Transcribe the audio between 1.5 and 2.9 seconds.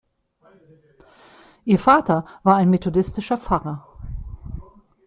Ihr Vater war ein